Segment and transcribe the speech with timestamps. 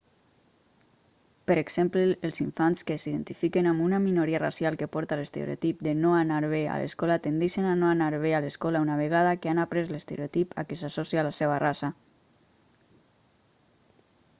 [1.49, 6.15] per exemple els infants que s'identifiquen amb una minoria racial que porta l'estereotip de no
[6.21, 9.63] anar bé a escola tendeixen a no anar bé a l'escola una vegada que han
[9.67, 11.93] après l'estereotip a què s'associa la seva raça